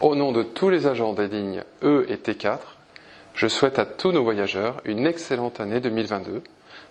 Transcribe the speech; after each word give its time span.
Au 0.00 0.14
nom 0.14 0.32
de 0.32 0.42
tous 0.42 0.70
les 0.70 0.86
agents 0.86 1.12
des 1.12 1.28
lignes 1.28 1.62
E 1.82 2.06
et 2.08 2.16
T4, 2.16 2.58
je 3.34 3.48
souhaite 3.48 3.78
à 3.78 3.86
tous 3.86 4.12
nos 4.12 4.22
voyageurs 4.22 4.80
une 4.84 5.06
excellente 5.06 5.60
année 5.60 5.80
2022 5.80 6.42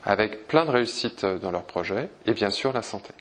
avec 0.06 0.48
plein 0.48 0.66
de 0.66 0.72
réussites 0.72 1.26
dans 1.26 1.52
leurs 1.52 1.64
projets 1.64 2.10
et 2.26 2.34
bien 2.34 2.50
sûr 2.50 2.74
la 2.74 2.82
santé. 2.82 3.14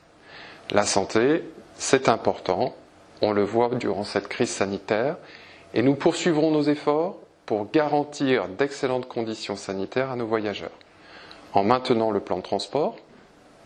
La 0.71 0.83
santé, 0.83 1.43
c'est 1.75 2.09
important, 2.09 2.75
on 3.21 3.31
le 3.31 3.43
voit 3.43 3.69
durant 3.75 4.03
cette 4.03 4.27
crise 4.27 4.51
sanitaire 4.51 5.17
et 5.73 5.81
nous 5.81 5.95
poursuivrons 5.95 6.51
nos 6.51 6.63
efforts 6.63 7.17
pour 7.45 7.71
garantir 7.71 8.47
d'excellentes 8.47 9.07
conditions 9.07 9.55
sanitaires 9.55 10.11
à 10.11 10.15
nos 10.15 10.27
voyageurs 10.27 10.71
en 11.53 11.63
maintenant 11.63 12.11
le 12.11 12.19
plan 12.19 12.37
de 12.37 12.43
transport, 12.43 12.97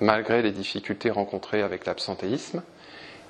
malgré 0.02 0.42
les 0.42 0.52
difficultés 0.52 1.12
rencontrées 1.12 1.62
avec 1.62 1.86
l'absentéisme, 1.86 2.62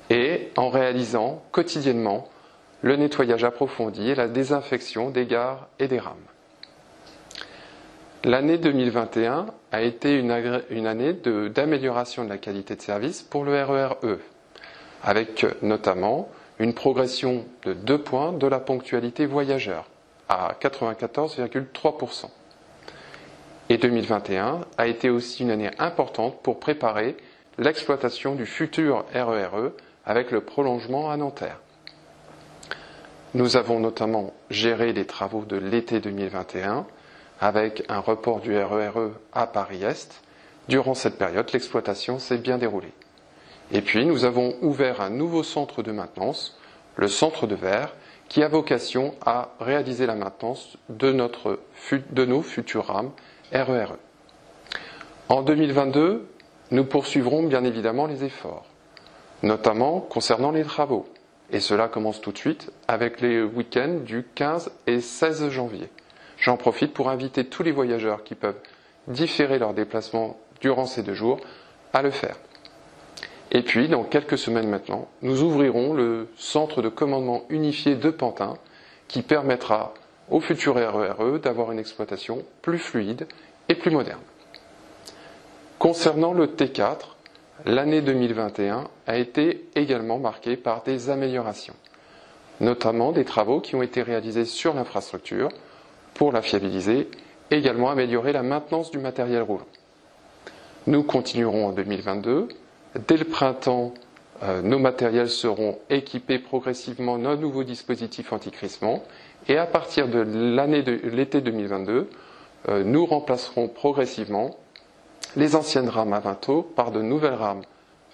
et 0.09 0.49
en 0.57 0.69
réalisant 0.69 1.43
quotidiennement 1.51 2.27
le 2.81 2.95
nettoyage 2.95 3.43
approfondi 3.43 4.09
et 4.09 4.15
la 4.15 4.27
désinfection 4.27 5.09
des 5.09 5.25
gares 5.25 5.67
et 5.79 5.87
des 5.87 5.99
rames. 5.99 6.15
L'année 8.23 8.57
2021 8.57 9.47
a 9.71 9.81
été 9.81 10.13
une, 10.15 10.31
année 10.31 11.13
d'amélioration 11.13 12.23
de, 12.23 12.29
la 12.29 12.37
qualité 12.37 12.75
de 12.75 12.81
service 12.81 13.21
pour 13.21 13.43
le 13.45 13.63
RERE, 13.63 13.97
e, 14.03 14.19
avec 15.03 15.45
notamment 15.61 16.29
une 16.59 16.73
progression 16.73 17.45
de 17.63 17.73
2 17.73 17.97
points 17.97 18.33
de 18.33 18.45
la 18.47 18.59
ponctualité 18.59 19.25
voyageur 19.25 19.85
à 20.29 20.55
94,3%. 20.61 22.27
Et 23.71 23.77
2021 23.77 24.65
a 24.77 24.87
été 24.87 25.09
aussi 25.09 25.43
une 25.43 25.49
année 25.49 25.71
importante 25.79 26.43
pour 26.43 26.59
préparer 26.59 27.15
l'exploitation 27.57 28.35
du 28.35 28.45
futur 28.45 29.05
RERE 29.13 29.55
e 29.57 29.75
avec 30.05 30.31
le 30.31 30.41
prolongement 30.41 31.09
à 31.09 31.15
Nanterre. 31.15 31.61
Nous 33.33 33.55
avons 33.55 33.79
notamment 33.79 34.33
géré 34.49 34.91
les 34.91 35.05
travaux 35.05 35.45
de 35.45 35.55
l'été 35.55 36.01
2021 36.01 36.85
avec 37.39 37.85
un 37.87 37.99
report 37.99 38.41
du 38.41 38.53
RERE 38.57 38.99
e 38.99 39.11
à 39.31 39.47
Paris-Est. 39.47 40.21
Durant 40.67 40.93
cette 40.93 41.17
période, 41.17 41.49
l'exploitation 41.53 42.19
s'est 42.19 42.39
bien 42.39 42.57
déroulée. 42.57 42.91
Et 43.71 43.79
puis, 43.79 44.05
nous 44.05 44.25
avons 44.25 44.53
ouvert 44.61 44.99
un 44.99 45.09
nouveau 45.09 45.43
centre 45.43 45.81
de 45.81 45.93
maintenance, 45.93 46.59
le 46.97 47.07
centre 47.07 47.47
de 47.47 47.55
verre, 47.55 47.95
qui 48.27 48.43
a 48.43 48.49
vocation 48.49 49.15
à 49.25 49.53
réaliser 49.61 50.07
la 50.07 50.15
maintenance 50.15 50.77
de, 50.89 51.13
nos 52.25 52.41
futures 52.41 52.87
rames 52.87 53.11
RERE. 53.51 53.93
E. 53.93 53.97
En 55.29 55.41
2022, 55.41 56.27
nous 56.71 56.85
poursuivrons 56.85 57.43
bien 57.43 57.63
évidemment 57.63 58.05
les 58.05 58.23
efforts, 58.23 58.65
notamment 59.43 59.99
concernant 59.99 60.51
les 60.51 60.63
travaux. 60.63 61.07
Et 61.51 61.59
cela 61.59 61.87
commence 61.87 62.21
tout 62.21 62.31
de 62.31 62.37
suite 62.37 62.71
avec 62.87 63.19
les 63.19 63.41
week-ends 63.41 63.99
du 64.05 64.25
15 64.35 64.71
et 64.87 65.01
16 65.01 65.49
janvier. 65.49 65.89
J'en 66.37 66.57
profite 66.57 66.93
pour 66.93 67.09
inviter 67.09 67.45
tous 67.45 67.63
les 67.63 67.71
voyageurs 67.71 68.23
qui 68.23 68.35
peuvent 68.35 68.59
différer 69.07 69.59
leur 69.59 69.73
déplacement 69.73 70.37
durant 70.61 70.85
ces 70.85 71.03
deux 71.03 71.13
jours 71.13 71.39
à 71.93 72.01
le 72.01 72.11
faire. 72.11 72.37
Et 73.51 73.63
puis, 73.63 73.89
dans 73.89 74.03
quelques 74.05 74.37
semaines 74.37 74.69
maintenant, 74.69 75.09
nous 75.21 75.43
ouvrirons 75.43 75.93
le 75.93 76.29
centre 76.37 76.81
de 76.81 76.87
commandement 76.87 77.43
unifié 77.49 77.95
de 77.95 78.09
Pantin 78.09 78.57
qui 79.09 79.21
permettra 79.23 79.93
au 80.31 80.39
futur 80.39 80.75
RERE 80.75 81.21
e 81.21 81.37
d'avoir 81.39 81.71
une 81.71 81.79
exploitation 81.79 82.43
plus 82.61 82.79
fluide 82.79 83.27
et 83.69 83.75
plus 83.75 83.91
moderne. 83.91 84.21
Concernant 85.77 86.33
le 86.33 86.47
T4, 86.47 86.97
l'année 87.65 88.01
2021 88.01 88.85
a 89.07 89.17
été 89.17 89.65
également 89.75 90.17
marquée 90.17 90.55
par 90.55 90.83
des 90.83 91.09
améliorations, 91.09 91.75
notamment 92.61 93.11
des 93.11 93.25
travaux 93.25 93.59
qui 93.59 93.75
ont 93.75 93.81
été 93.83 94.01
réalisés 94.01 94.45
sur 94.45 94.73
l'infrastructure 94.73 95.49
pour 96.13 96.31
la 96.31 96.41
fiabiliser 96.41 97.09
et 97.51 97.55
également 97.55 97.89
améliorer 97.89 98.31
la 98.31 98.43
maintenance 98.43 98.89
du 98.89 98.99
matériel 98.99 99.41
roulant. 99.41 99.67
Nous 100.87 101.03
continuerons 101.03 101.67
en 101.67 101.71
2022. 101.73 102.47
Dès 103.07 103.17
le 103.17 103.25
printemps, 103.25 103.93
euh, 104.43 104.61
nos 104.61 104.79
matériels 104.79 105.29
seront 105.29 105.77
équipés 105.89 106.39
progressivement 106.39 107.17
d'un 107.17 107.35
nouveau 107.35 107.63
dispositif 107.63 108.33
anticrissement 108.33 109.03
et 109.47 109.57
à 109.57 109.65
partir 109.65 110.07
de 110.07 110.21
l'été 111.09 111.41
2022, 111.41 112.09
euh, 112.69 112.83
nous 112.83 113.05
remplacerons 113.05 113.67
progressivement 113.67 114.55
les 115.35 115.55
anciennes 115.55 115.89
rames 115.89 116.13
Avinto 116.13 116.61
par 116.61 116.91
de 116.91 117.01
nouvelles 117.01 117.33
rames 117.33 117.63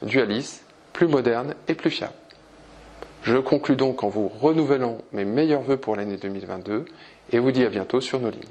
Dualis, 0.01 0.61
plus 0.93 1.07
modernes 1.07 1.55
et 1.67 1.73
plus 1.73 1.89
fiables. 1.89 2.13
Je 3.23 3.37
conclus 3.37 3.75
donc 3.75 4.03
en 4.03 4.09
vous 4.09 4.29
renouvelant 4.29 4.99
mes 5.11 5.25
meilleurs 5.25 5.61
voeux 5.61 5.77
pour 5.77 5.95
l'année 5.95 6.17
2022 6.17 6.85
et 7.31 7.39
vous 7.39 7.51
dis 7.51 7.65
à 7.65 7.69
bientôt 7.69 7.99
sur 7.99 8.19
nos 8.19 8.29
lignes. 8.29 8.43